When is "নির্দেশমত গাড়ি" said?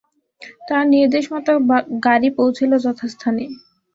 0.93-2.29